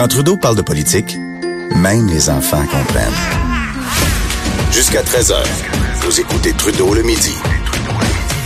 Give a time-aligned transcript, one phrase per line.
[0.00, 1.18] Quand Trudeau parle de politique,
[1.76, 3.12] même les enfants comprennent.
[4.72, 5.34] Jusqu'à 13h,
[5.96, 7.34] vous écoutez Trudeau le midi.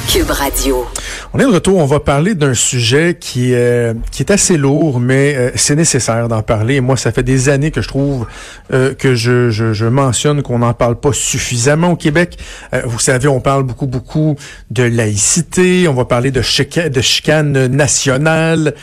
[0.08, 0.84] Cube Radio.
[1.32, 4.98] On est de retour, on va parler d'un sujet qui, euh, qui est assez lourd,
[4.98, 6.74] mais euh, c'est nécessaire d'en parler.
[6.74, 8.26] Et moi, ça fait des années que je trouve
[8.72, 12.36] euh, que je, je, je mentionne qu'on n'en parle pas suffisamment au Québec.
[12.84, 14.34] vous savez, on parle beaucoup, beaucoup
[14.72, 18.74] de laïcité, on va parler de, chica de chicane nationale.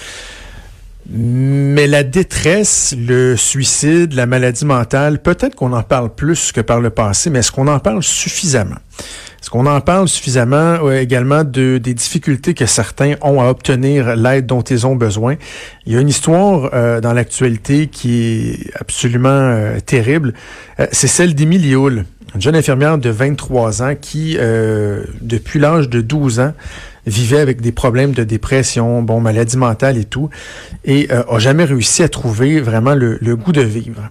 [1.09, 6.79] Mais la détresse, le suicide, la maladie mentale, peut-être qu'on en parle plus que par
[6.79, 8.77] le passé, mais est-ce qu'on en parle suffisamment?
[9.41, 14.45] Est-ce qu'on en parle suffisamment également de, des difficultés que certains ont à obtenir l'aide
[14.45, 15.35] dont ils ont besoin?
[15.87, 20.35] Il y a une histoire euh, dans l'actualité qui est absolument euh, terrible.
[20.79, 24.37] Euh, c'est celle d'Émilie Hull, une jeune infirmière de 23 ans qui,
[25.21, 26.53] depuis l'âge de 12 ans,
[27.05, 30.29] vivait avec des problèmes de dépression, bon, maladie mentale et tout,
[30.85, 34.09] et euh, a jamais réussi à trouver vraiment le, goût de vivre.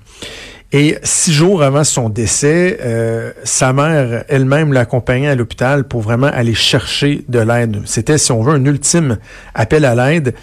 [0.73, 6.29] Et six jours avant son décès, euh, sa mère elle-même l'accompagnait à l'hôpital pour vraiment
[6.29, 7.83] aller chercher de l'aide.
[7.87, 9.19] C'était, si on veut, un ultime
[9.55, 10.35] appel à l'aide.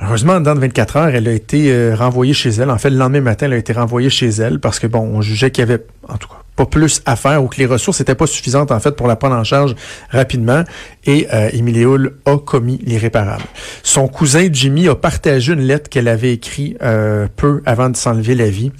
[0.00, 2.70] Heureusement, dans 24 heures, elle a été euh, renvoyée chez elle.
[2.70, 5.20] En fait, le lendemain matin, elle a été renvoyée chez elle parce que, bon, on
[5.20, 8.00] jugeait qu'il y avait, en tout cas, pas plus à faire ou que les ressources
[8.00, 9.74] n'étaient pas suffisantes en fait pour la prendre en charge
[10.10, 10.64] rapidement
[11.04, 13.44] et euh, Émilie Hull a commis l'irréparable.
[13.82, 18.34] Son cousin Jimmy a partagé une lettre qu'elle avait écrite euh, peu avant de s'enlever
[18.34, 18.72] la vie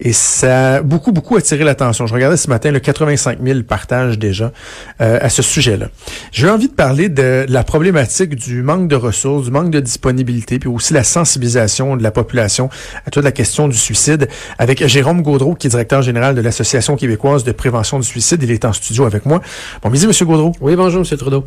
[0.00, 2.06] et ça a beaucoup beaucoup attiré l'attention.
[2.06, 4.52] Je regardais ce matin le 85 000 partages déjà
[5.00, 5.88] euh, à ce sujet-là.
[6.30, 10.60] J'ai envie de parler de la problématique du manque de ressources, du manque de disponibilité
[10.60, 12.70] puis aussi la sensibilisation de la population
[13.04, 14.28] à toute la question du suicide
[14.58, 18.42] avec Jérôme Gaudreau qui est directeur général de l'association québécoise de prévention du suicide.
[18.42, 19.40] Il est en studio avec moi.
[19.82, 20.52] Bon midi, Monsieur Gaudreau.
[20.60, 21.46] Oui, bonjour, Monsieur Trudeau.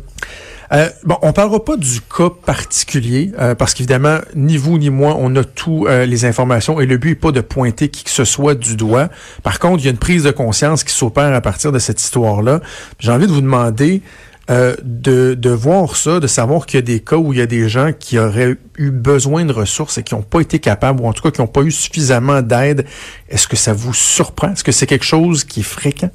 [0.72, 5.16] Euh, bon, on parlera pas du cas particulier euh, parce qu'évidemment, ni vous ni moi,
[5.18, 8.10] on a toutes euh, les informations et le but n'est pas de pointer qui que
[8.10, 9.08] ce soit du doigt.
[9.42, 12.00] Par contre, il y a une prise de conscience qui s'opère à partir de cette
[12.00, 12.60] histoire-là.
[13.00, 14.02] J'ai envie de vous demander
[14.50, 17.42] euh, de, de voir ça, de savoir qu'il y a des cas où il y
[17.42, 21.00] a des gens qui auraient eu besoin de ressources et qui n'ont pas été capables,
[21.00, 22.84] ou en tout cas qui n'ont pas eu suffisamment d'aide.
[23.28, 24.52] Est-ce que ça vous surprend?
[24.52, 26.10] Est-ce que c'est quelque chose qui est fréquent?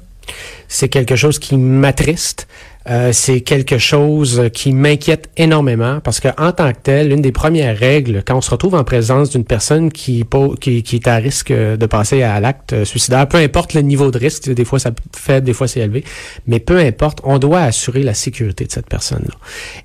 [0.68, 2.46] C'est quelque chose qui m'attriste.
[2.88, 7.32] Euh, c'est quelque chose qui m'inquiète énormément parce que en tant que tel, une des
[7.32, 10.24] premières règles quand on se retrouve en présence d'une personne qui,
[10.60, 14.18] qui, qui est à risque de passer à l'acte suicidaire, peu importe le niveau de
[14.18, 16.04] risque, des fois ça fait, des fois c'est élevé,
[16.46, 19.34] mais peu importe, on doit assurer la sécurité de cette personne-là.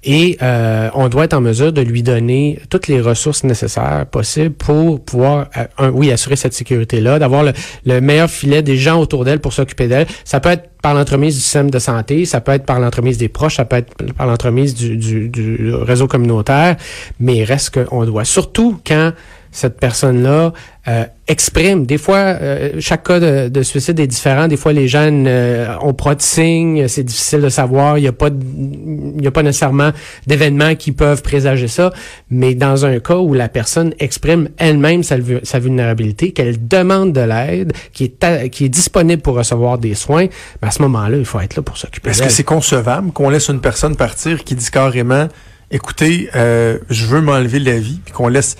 [0.03, 4.53] Et euh, on doit être en mesure de lui donner toutes les ressources nécessaires possibles
[4.53, 5.49] pour pouvoir,
[5.79, 7.53] euh, oui, assurer cette sécurité-là, d'avoir le,
[7.85, 10.05] le meilleur filet des gens autour d'elle pour s'occuper d'elle.
[10.23, 13.29] Ça peut être par l'entremise du système de santé, ça peut être par l'entremise des
[13.29, 16.77] proches, ça peut être par l'entremise du, du, du, réseau communautaire,
[17.19, 19.11] mais il reste qu'on doit, surtout quand
[19.51, 20.53] cette personne-là
[20.87, 21.85] euh, exprime.
[21.85, 24.47] Des fois, euh, chaque cas de, de, suicide est différent.
[24.47, 27.97] Des fois, les jeunes euh, ont pas de signes, c'est difficile de savoir.
[27.97, 29.91] Il n'y a pas, il y a pas nécessairement
[30.25, 31.91] d'événements qui peuvent présager ça.
[32.29, 37.21] Mais dans un cas où la personne exprime elle-même sa, sa, vulnérabilité, qu'elle demande de
[37.21, 40.27] l'aide, qui est qui est disponible pour recevoir des soins,
[40.61, 42.09] ben à ce moment-là, il faut être là pour s'occuper.
[42.09, 45.27] Est-ce que c'est concevable qu'on laisse une personne partir qui dit carrément,
[45.69, 48.55] écoutez, je veux m'enlever la vie, puis qu'on laisse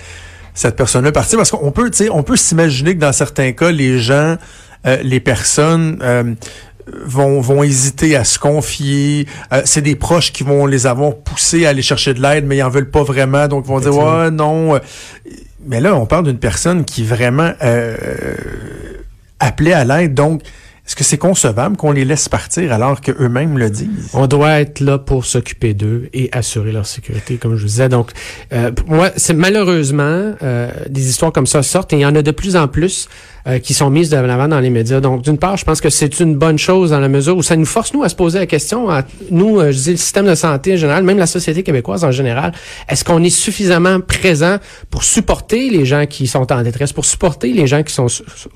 [0.54, 1.38] cette personne-là partir?
[1.38, 4.36] Parce qu'on peut, tu sais, on peut s'imaginer que dans certains cas, les gens,
[4.86, 6.34] euh, les personnes euh,
[7.04, 9.26] vont, vont hésiter à se confier.
[9.52, 12.56] Euh, c'est des proches qui vont les avoir poussés à aller chercher de l'aide, mais
[12.56, 14.80] ils en veulent pas vraiment, donc ils vont dire ouais non.
[15.64, 17.52] Mais là, on parle d'une personne qui vraiment
[19.38, 20.42] appelait à l'aide, donc
[20.84, 24.10] est-ce que c'est concevable qu'on les laisse partir alors qu'eux-mêmes le disent?
[24.14, 27.88] On doit être là pour s'occuper d'eux et assurer leur sécurité, comme je vous disais.
[27.88, 28.10] Donc,
[28.52, 32.22] euh, moi, c'est malheureusement, euh, des histoires comme ça sortent et il y en a
[32.22, 33.08] de plus en plus
[33.46, 35.00] euh, qui sont mises de l'avant dans les médias.
[35.00, 37.56] Donc, d'une part, je pense que c'est une bonne chose dans la mesure où ça
[37.56, 40.26] nous force, nous, à se poser la question, à, nous, euh, je dis le système
[40.26, 42.52] de santé en général, même la société québécoise en général,
[42.88, 44.58] est-ce qu'on est suffisamment présent
[44.90, 48.06] pour supporter les gens qui sont en détresse, pour supporter les gens qui sont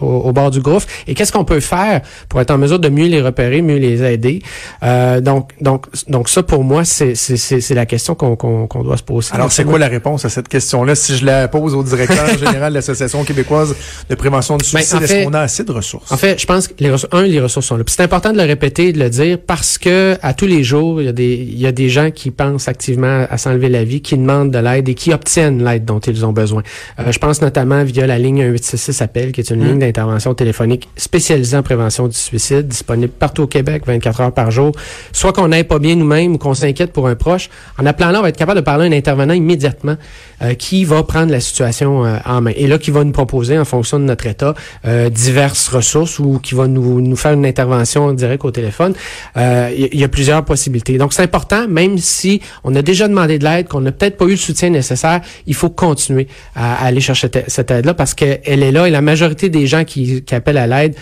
[0.00, 3.06] au, bord du gouffre, et qu'est-ce qu'on peut faire pour être en mesure de mieux
[3.06, 4.42] les repérer, mieux les aider?
[4.82, 9.30] Euh, donc, donc, donc ça, pour moi, c'est la question qu'on qu'on doit se poser.
[9.32, 10.94] Alors, c'est quoi la réponse à cette question-là?
[10.94, 13.74] Si je la pose au directeur général de l'Association québécoise
[14.08, 16.10] de prévention du ben, suicide, est-ce qu'on a assez de ressources?
[16.12, 17.84] En fait, je pense que les ressources, un, les ressources sont là.
[17.86, 21.06] C'est important de le répéter, de le dire, parce que à tous les jours, il
[21.06, 24.00] y a des, il y a des gens qui pensent activement à s'enlever la vie,
[24.00, 26.62] qui demandent de l'aide et qui obtiennent l'aide dont ils ont besoin.
[26.98, 29.66] Euh, je pense notamment via la ligne 1866 appel, qui est une mmh.
[29.66, 34.50] ligne d'intervention téléphonique spécialisée en prévention du suicide, disponible partout au Québec, 24 heures par
[34.50, 34.72] jour.
[35.12, 37.48] Soit qu'on n'aille pas bien nous-mêmes ou qu'on s'inquiète pour un proche.
[37.78, 39.96] En appelant là, on va être capable de parler à un intervenant immédiatement
[40.42, 42.52] euh, qui va prendre la situation euh, en main.
[42.56, 44.54] Et là, qui va nous proposer, en fonction de notre état,
[44.86, 48.94] euh, diverses ressources ou qui va nous, nous faire une intervention directe au téléphone.
[49.36, 50.98] Il y, a plusieurs possibilités.
[50.98, 54.24] Donc, c'est important, même si on a déjà demandé de l'aide, qu'on n'a peut-être pas
[54.26, 58.72] eu le soutien nécessaire, il faut continuer à, aller chercher cette aide-là parce qu'elle est
[58.72, 60.94] là et la majorité des gens qui, qui appellent à l'aide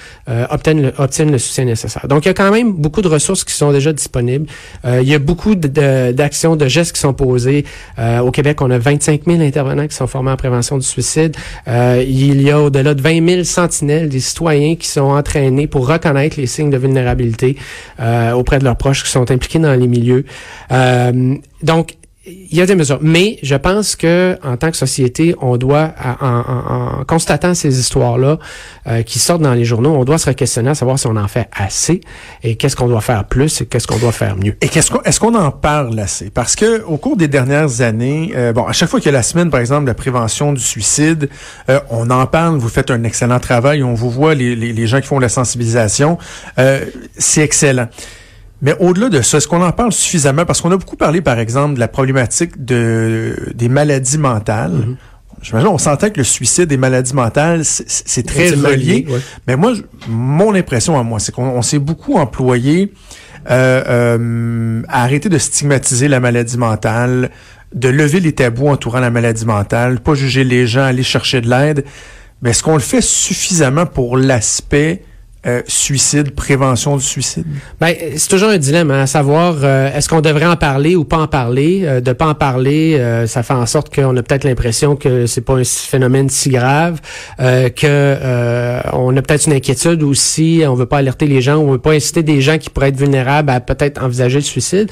[0.51, 2.07] obtiennent, le, obtiennent le soutien nécessaire.
[2.09, 4.47] Donc, il y a quand même beaucoup de ressources qui sont déjà disponibles.
[4.85, 7.65] il y a beaucoup d'actions, de, de, gestes qui sont posés.
[7.99, 11.37] au Québec, on a 25 000 intervenants qui sont formés en prévention du suicide.
[11.69, 15.87] Euh, il y a au-delà de 20 000 sentinelles des citoyens qui sont entraînés pour
[15.87, 17.57] reconnaître les signes de vulnérabilité
[18.01, 20.25] euh, auprès de leurs proches qui sont impliqués dans les milieux.
[20.73, 25.35] Euh, donc, il y a des mesures, mais je pense que en tant que société,
[25.43, 25.93] on doit,
[26.23, 28.39] en, constatant ces histoires-là
[28.87, 31.29] euh, qui sortent dans les journaux, on doit se questionner à savoir si on en
[31.29, 32.01] fait assez
[32.43, 34.57] et qu'est-ce qu'on doit faire plus et qu'est-ce qu'on doit faire mieux.
[34.63, 36.31] Et qu'est-ce qu'on, est-ce qu'on en parle assez?
[36.31, 39.19] Parce que au cours des dernières années, euh, bon, à chaque fois qu'il y a
[39.19, 41.29] la semaine, par exemple, de la prévention du suicide,
[41.69, 42.57] euh, on en parle.
[42.57, 43.83] Vous faites un excellent travail.
[43.83, 46.17] On vous voit les, les, les gens qui font la sensibilisation.
[47.19, 47.89] c'est excellent.
[48.65, 50.47] Mais au-delà de ça, est-ce qu'on en parle suffisamment?
[50.47, 54.73] Parce qu'on a beaucoup parlé, par exemple, de la problématique de, des maladies mentales.
[54.73, 55.43] Mm-hmm.
[55.43, 59.07] J'imagine, on sentait que le suicide des maladies mentales, c'est très relié.
[59.47, 59.75] Mais moi,
[60.09, 62.95] mon impression à moi, c'est qu'on s'est beaucoup employé
[63.51, 67.31] euh, euh, à arrêter de stigmatiser la maladie mentale,
[67.75, 71.51] de lever les tabous entourant la maladie mentale, pas juger les gens, aller chercher de
[71.51, 71.85] l'aide.
[72.41, 75.03] Mais est-ce qu'on le fait suffisamment pour l'aspect
[75.47, 77.45] euh, suicide, prévention du suicide?
[77.79, 81.05] Ben, c'est toujours un dilemme, hein, à savoir euh, est-ce qu'on devrait en parler ou
[81.05, 81.83] pas en parler?
[81.85, 85.43] Euh, de pas en parler, ça fait en sorte qu'on a peut-être l'impression que c'est
[85.43, 87.01] pas un phénomène si grave,
[87.39, 91.79] que on a peut-être une inquiétude aussi, on veut pas alerter les gens, on veut
[91.79, 94.91] pas inciter des gens qui pourraient être vulnérables à peut-être envisager le suicide.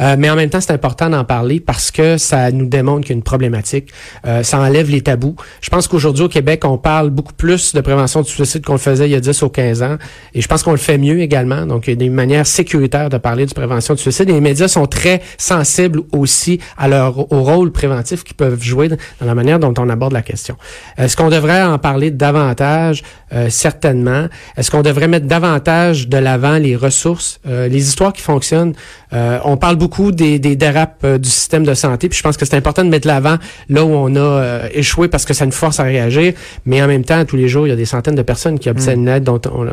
[0.00, 3.12] mais en même temps, c'est important d'en parler parce que ça nous démontre qu'il y
[3.12, 3.92] a une problématique.
[4.42, 5.36] ça enlève les tabous.
[5.60, 8.78] Je pense qu'aujourd'hui au Québec, on parle beaucoup plus de prévention du suicide qu'on le
[8.78, 9.91] faisait il y a 10 ou 15 ans.
[10.34, 11.66] Et je pense qu'on le fait mieux également.
[11.66, 14.28] Donc, il y a des manières sécuritaires de parler de prévention du suicide.
[14.28, 18.88] Et les médias sont très sensibles aussi à leur, au rôle préventif qu'ils peuvent jouer
[18.88, 20.56] dans la manière dont on aborde la question.
[20.98, 23.02] Est-ce qu'on devrait en parler davantage?
[23.34, 24.26] Euh, certainement.
[24.58, 28.74] Est-ce qu'on devrait mettre davantage de l'avant les ressources, euh, les histoires qui fonctionnent?
[29.14, 32.44] Euh, on parle beaucoup des, des dérapes du système de santé, puis je pense que
[32.44, 33.36] c'est important de mettre l'avant
[33.70, 36.34] là où on a échoué parce que ça nous force à réagir.
[36.66, 38.68] Mais en même temps, tous les jours, il y a des centaines de personnes qui
[38.68, 39.06] obtiennent mm.
[39.06, 39.64] l'aide dont on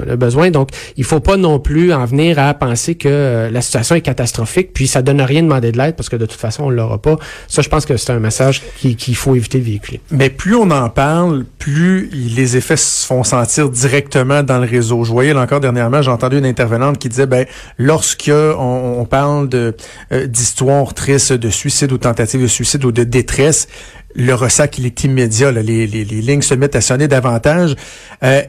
[0.51, 4.73] Donc, il faut pas non plus en venir à penser que la situation est catastrophique,
[4.73, 7.01] puis ça donne rien de demander de l'aide parce que de toute façon, on l'aura
[7.01, 7.17] pas.
[7.47, 10.01] Ça, je pense que c'est un message qu'il faut éviter de véhiculer.
[10.11, 15.03] Mais plus on en parle, plus les effets se font sentir directement dans le réseau.
[15.03, 17.45] Je voyais là, encore dernièrement, j'ai entendu une intervenante qui disait, ben,
[17.77, 19.75] lorsque on, parle de
[20.11, 23.67] euh, d'histoires tristes, de suicide ou tentative de suicide ou de détresse,
[24.15, 25.51] le ressac il est immédiat.
[25.51, 27.75] les, les, les, lignes se mettent à sonner davantage.
[28.23, 28.41] Euh,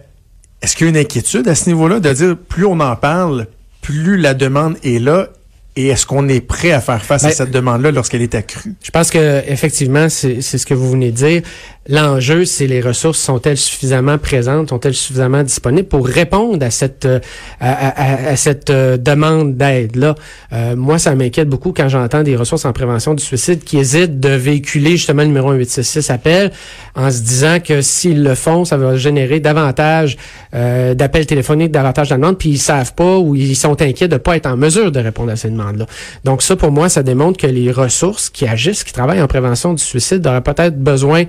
[0.62, 3.46] est-ce qu'il y a une inquiétude à ce niveau-là de dire plus on en parle,
[3.80, 5.28] plus la demande est là
[5.76, 8.74] et est-ce qu'on est prêt à faire face à ben, cette demande-là lorsqu'elle est accrue?
[8.82, 11.42] Je pense que effectivement, c'est ce que vous venez de dire.
[11.88, 17.20] L'enjeu, c'est les ressources sont-elles suffisamment présentes, sont-elles suffisamment disponibles pour répondre à cette euh,
[17.58, 20.14] à, cette euh, demande d'aide là.
[20.52, 24.20] Euh, moi, ça m'inquiète beaucoup quand j'entends des ressources en prévention du suicide qui hésitent
[24.20, 26.52] de véhiculer justement le numéro 1866 appel
[26.94, 30.18] en se disant que s'ils le font, ça va générer davantage
[30.52, 34.36] d'appels téléphoniques, davantage de demandes, puis ils savent pas ou ils sont inquiets de pas
[34.36, 35.86] être en mesure de répondre à ces demandes demande-là.
[36.24, 39.72] Donc ça, pour moi, ça démontre que les ressources qui agissent, qui travaillent en prévention
[39.74, 41.24] du suicide, auraient peut-être besoin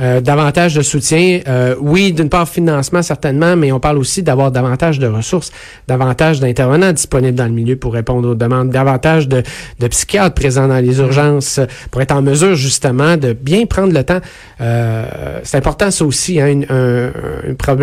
[0.00, 1.40] euh, davantage de soutien.
[1.48, 5.50] Euh, oui, d'une part financement certainement, mais on parle aussi d'avoir davantage de ressources,
[5.86, 9.42] davantage d'intervenants disponibles dans le milieu pour répondre aux demandes, davantage de,
[9.80, 14.04] de psychiatres présents dans les urgences pour être en mesure justement de bien prendre le
[14.04, 14.20] temps.
[14.60, 16.40] Euh, c'est important ça aussi.
[16.40, 17.10] Hein, une, un,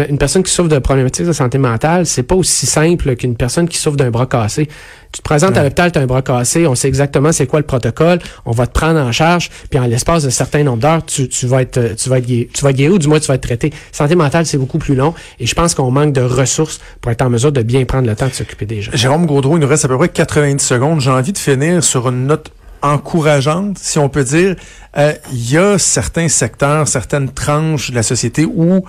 [0.10, 3.68] une, personne qui souffre de problématiques de santé mentale, c'est pas aussi simple qu'une personne
[3.68, 4.68] qui souffre d'un bras cassé.
[5.16, 7.62] Tu te présentes à l'hôpital, tu as un bras cassé, on sait exactement c'est quoi
[7.62, 11.06] le protocole, on va te prendre en charge, puis en l'espace de certains nombres d'heures,
[11.06, 13.22] tu, tu, vas être tu vas être guéri, tu vas être guéri ou du moins
[13.22, 13.72] tu vas être traité.
[13.94, 17.22] Santé mentale, c'est beaucoup plus long et je pense qu'on manque de ressources pour être
[17.22, 18.92] en mesure de bien prendre le temps de s'occuper des gens.
[18.94, 21.00] Jérôme Gaudreau, il nous reste à peu près 90 secondes.
[21.00, 24.58] J'ai envie de finir sur une note encourageante, si on peut dire.
[24.98, 28.84] Euh, il y a certains secteurs, certaines tranches de la société où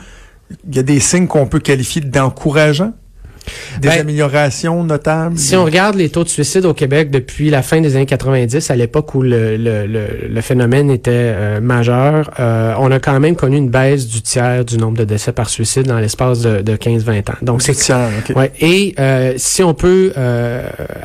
[0.68, 2.94] il y a des signes qu'on peut qualifier d'encourageants.
[3.80, 5.38] Des ben, améliorations notables?
[5.38, 8.70] Si on regarde les taux de suicide au Québec depuis la fin des années 90,
[8.70, 13.36] à l'époque où le, le, le, phénomène était euh, majeur, euh, on a quand même
[13.36, 16.76] connu une baisse du tiers du nombre de décès par suicide dans l'espace de, de
[16.76, 17.34] 15-20 ans.
[17.42, 20.12] Donc c'est tiers, ouais, Et euh, si on peut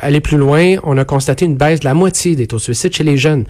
[0.00, 2.94] aller plus loin, on a constaté une baisse de la moitié des taux de suicide
[2.94, 3.44] chez les jeunes.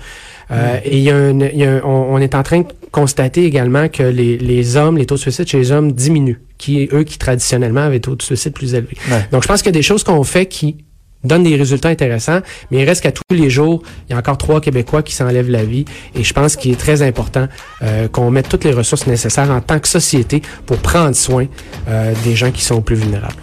[0.50, 4.36] Euh, et y a, y a on, est en train de constater également que les,
[4.36, 7.98] les hommes, les taux de suicide chez les hommes diminuent, qui eux qui traditionnellement avaient
[7.98, 8.96] taux de suicide plus élevés.
[9.32, 10.76] Donc je pense qu'il y a des choses qu'on fait qui
[11.24, 12.40] donnent des résultats intéressants,
[12.70, 15.50] mais il reste qu'à tous les jours, il y a encore trois Québécois qui s'enlèvent
[15.50, 15.84] la vie.
[16.14, 17.48] Et je pense qu'il est très important
[17.82, 21.46] euh, qu'on mette toutes les ressources nécessaires en tant que société pour prendre soin
[21.88, 23.34] euh, des gens qui sont plus vulnérables.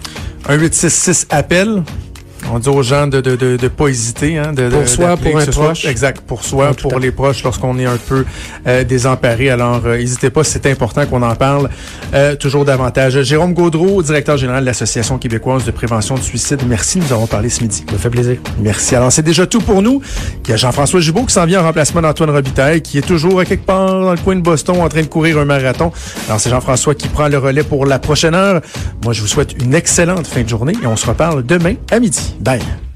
[0.48, 1.84] Un 866 appel
[2.52, 5.38] on dit aux gens de de, de, de pas hésiter, hein, de, pour soi, pour
[5.38, 5.86] un proche.
[5.86, 8.26] exact, pour soi, pour les proches lorsqu'on est un peu
[8.68, 9.50] euh, désemparé.
[9.50, 11.70] Alors, euh, n'hésitez pas, c'est important qu'on en parle
[12.14, 13.22] euh, toujours davantage.
[13.24, 16.62] Jérôme Gaudreau, directeur général de l'Association québécoise de prévention du suicide.
[16.68, 17.84] Merci, nous avons parlé ce midi.
[17.88, 18.38] Ça me fait plaisir.
[18.60, 18.96] Merci.
[18.96, 20.02] Alors, c'est déjà tout pour nous.
[20.46, 23.40] Il y a Jean-François Gibault qui s'en vient en remplacement d'Antoine Robitaille, qui est toujours
[23.40, 25.92] à quelque part dans le coin de Boston en train de courir un marathon.
[26.28, 28.62] Alors, c'est Jean-François qui prend le relais pour la prochaine heure.
[29.04, 32.00] Moi, je vous souhaite une excellente fin de journée et on se reparle demain à
[32.00, 32.29] midi.
[32.40, 32.89] Bye.